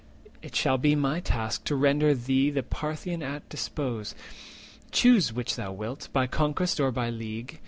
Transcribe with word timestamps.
It 0.41 0.55
shall 0.55 0.79
be 0.79 0.95
my 0.95 1.19
task 1.19 1.63
To 1.65 1.75
render 1.75 2.15
thee 2.15 2.49
the 2.49 2.63
Parthian 2.63 3.21
at 3.21 3.47
dispose, 3.49 4.15
Choose 4.91 5.31
which 5.31 5.55
thou 5.55 5.71
wilt, 5.73 6.09
by 6.11 6.25
conquest 6.25 6.79
or 6.79 6.91
by 6.91 7.11
league. 7.11 7.59